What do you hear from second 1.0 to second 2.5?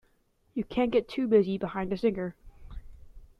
too busy behind a singer.